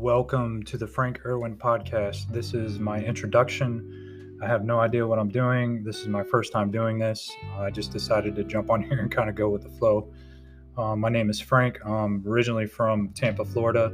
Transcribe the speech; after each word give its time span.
welcome 0.00 0.62
to 0.62 0.78
the 0.78 0.86
Frank 0.86 1.20
Irwin 1.26 1.54
podcast. 1.54 2.26
This 2.32 2.54
is 2.54 2.78
my 2.78 3.00
introduction. 3.00 4.38
I 4.42 4.46
have 4.46 4.64
no 4.64 4.80
idea 4.80 5.06
what 5.06 5.18
I'm 5.18 5.28
doing. 5.28 5.84
This 5.84 6.00
is 6.00 6.08
my 6.08 6.22
first 6.22 6.54
time 6.54 6.70
doing 6.70 6.98
this. 6.98 7.30
I 7.58 7.68
just 7.68 7.92
decided 7.92 8.34
to 8.36 8.44
jump 8.44 8.70
on 8.70 8.82
here 8.88 8.98
and 8.98 9.12
kind 9.12 9.28
of 9.28 9.34
go 9.34 9.50
with 9.50 9.62
the 9.62 9.68
flow. 9.68 10.10
Um, 10.78 11.00
my 11.00 11.10
name 11.10 11.28
is 11.28 11.38
Frank. 11.38 11.84
I'm 11.84 12.24
originally 12.26 12.66
from 12.66 13.10
Tampa, 13.10 13.44
Florida. 13.44 13.92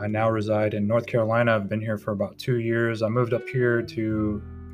I 0.00 0.06
now 0.06 0.30
reside 0.30 0.74
in 0.74 0.86
North 0.86 1.06
Carolina. 1.06 1.56
I've 1.56 1.68
been 1.68 1.80
here 1.80 1.98
for 1.98 2.12
about 2.12 2.38
two 2.38 2.60
years. 2.60 3.02
I 3.02 3.08
moved 3.08 3.34
up 3.34 3.48
here 3.48 3.82
to, 3.82 4.00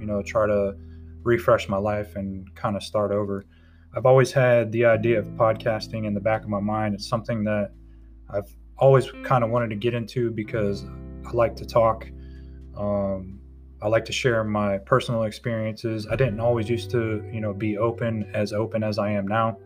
you 0.01 0.07
know, 0.07 0.23
try 0.23 0.47
to 0.47 0.75
refresh 1.23 1.67
my 1.67 1.79
life 1.79 2.15
and 2.15 2.55
kind 2.55 2.77
of 2.77 2.83
start 2.83 3.11
over. 3.11 3.47
I've 3.97 4.05
always 4.05 4.33
had 4.33 4.71
the 4.71 4.85
idea 4.85 5.19
of 5.19 5.25
podcasting 5.29 6.07
in 6.07 6.13
the 6.13 6.21
back 6.21 6.43
of 6.43 6.51
my 6.51 6.61
mind. 6.61 6.95
It's 6.95 7.09
something 7.09 7.43
that 7.45 7.71
I've 8.29 8.55
always 8.79 9.11
kind 9.25 9.45
of 9.45 9.51
wanted 9.51 9.71
to 9.71 9.77
get 9.77 9.95
into 9.95 10.31
because 10.31 10.85
I 11.27 11.31
like 11.33 11.57
to 11.57 11.67
talk. 11.67 12.07
Um, 12.77 13.41
I 13.81 13.89
like 13.89 14.05
to 14.07 14.13
share 14.13 14.45
my 14.45 14.79
personal 14.79 15.25
experiences. 15.25 16.07
I 16.11 16.17
didn't 16.17 16.41
always 16.41 16.69
used 16.69 16.91
to, 16.93 17.25
you 17.33 17.41
know, 17.41 17.53
be 17.53 17.79
open 17.79 18.31
as 18.33 18.53
open 18.53 18.83
as 18.85 18.99
I 18.99 19.11
am 19.11 19.27
now. 19.27 19.59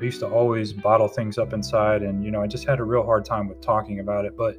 I 0.00 0.02
used 0.02 0.20
to 0.20 0.28
always 0.28 0.72
bottle 0.72 1.06
things 1.06 1.38
up 1.38 1.52
inside, 1.52 2.02
and 2.02 2.24
you 2.24 2.32
know, 2.32 2.42
I 2.42 2.48
just 2.48 2.66
had 2.66 2.80
a 2.80 2.84
real 2.84 3.04
hard 3.04 3.24
time 3.24 3.48
with 3.48 3.60
talking 3.60 4.00
about 4.00 4.24
it. 4.24 4.36
But 4.36 4.58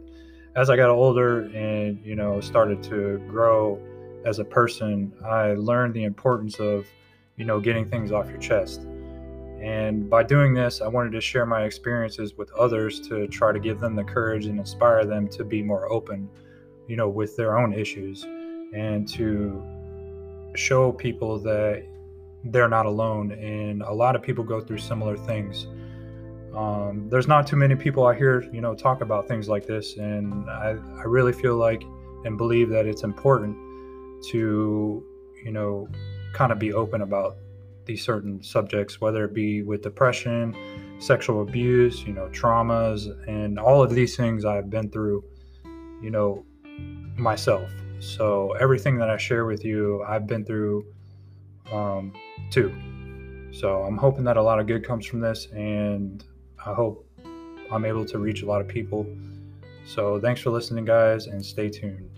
as 0.55 0.69
I 0.69 0.77
got 0.77 0.89
older 0.89 1.41
and 1.41 1.99
you 2.05 2.15
know 2.15 2.39
started 2.39 2.81
to 2.83 3.17
grow 3.27 3.79
as 4.25 4.39
a 4.39 4.45
person, 4.45 5.13
I 5.23 5.53
learned 5.53 5.93
the 5.93 6.03
importance 6.03 6.59
of, 6.59 6.87
you 7.35 7.45
know, 7.45 7.59
getting 7.59 7.87
things 7.87 8.11
off 8.11 8.27
your 8.29 8.39
chest. 8.39 8.87
And 9.61 10.09
by 10.09 10.23
doing 10.23 10.53
this, 10.53 10.81
I 10.81 10.87
wanted 10.87 11.11
to 11.13 11.21
share 11.21 11.45
my 11.45 11.63
experiences 11.63 12.37
with 12.37 12.51
others 12.53 12.99
to 13.07 13.27
try 13.27 13.51
to 13.51 13.59
give 13.59 13.79
them 13.79 13.95
the 13.95 14.03
courage 14.03 14.45
and 14.45 14.59
inspire 14.59 15.05
them 15.05 15.27
to 15.29 15.43
be 15.43 15.63
more 15.63 15.91
open, 15.91 16.29
you 16.87 16.95
know, 16.95 17.09
with 17.09 17.35
their 17.35 17.57
own 17.57 17.73
issues 17.73 18.23
and 18.73 19.07
to 19.13 19.63
show 20.55 20.91
people 20.91 21.39
that 21.39 21.85
they're 22.45 22.69
not 22.69 22.85
alone. 22.85 23.31
And 23.31 23.81
a 23.81 23.93
lot 23.93 24.15
of 24.15 24.21
people 24.21 24.43
go 24.43 24.61
through 24.61 24.79
similar 24.79 25.17
things. 25.17 25.67
Um, 26.55 27.07
there's 27.09 27.27
not 27.27 27.47
too 27.47 27.55
many 27.55 27.75
people 27.75 28.05
I 28.05 28.15
hear, 28.15 28.43
you 28.53 28.61
know, 28.61 28.75
talk 28.75 29.01
about 29.01 29.27
things 29.27 29.49
like 29.49 29.65
this. 29.65 29.97
And 29.97 30.49
I, 30.49 30.77
I 30.97 31.03
really 31.03 31.33
feel 31.33 31.55
like 31.55 31.83
and 32.25 32.37
believe 32.37 32.69
that 32.69 32.85
it's 32.87 33.03
important 33.03 33.55
to, 34.31 35.03
you 35.43 35.51
know, 35.51 35.87
kind 36.33 36.51
of 36.51 36.59
be 36.59 36.73
open 36.73 37.01
about 37.01 37.37
these 37.85 38.03
certain 38.03 38.41
subjects, 38.43 38.99
whether 39.01 39.25
it 39.25 39.33
be 39.33 39.61
with 39.61 39.81
depression, 39.81 40.55
sexual 40.99 41.41
abuse, 41.41 42.03
you 42.03 42.13
know, 42.13 42.27
traumas, 42.29 43.07
and 43.27 43.59
all 43.59 43.83
of 43.83 43.91
these 43.93 44.15
things 44.15 44.45
I've 44.45 44.69
been 44.69 44.89
through, 44.89 45.23
you 46.01 46.09
know, 46.09 46.45
myself. 47.17 47.69
So 47.99 48.51
everything 48.53 48.97
that 48.97 49.09
I 49.09 49.17
share 49.17 49.45
with 49.45 49.63
you, 49.63 50.03
I've 50.07 50.27
been 50.27 50.45
through 50.45 50.85
um, 51.71 52.13
too. 52.51 52.73
So 53.51 53.83
I'm 53.83 53.97
hoping 53.97 54.23
that 54.25 54.37
a 54.37 54.43
lot 54.43 54.59
of 54.59 54.67
good 54.67 54.85
comes 54.85 55.05
from 55.05 55.21
this, 55.21 55.47
and 55.53 56.23
I 56.65 56.73
hope 56.73 57.07
I'm 57.71 57.85
able 57.85 58.05
to 58.05 58.19
reach 58.19 58.43
a 58.43 58.45
lot 58.45 58.61
of 58.61 58.67
people. 58.67 59.07
So 59.85 60.19
thanks 60.19 60.41
for 60.41 60.49
listening, 60.49 60.85
guys, 60.85 61.27
and 61.27 61.45
stay 61.45 61.69
tuned. 61.69 62.14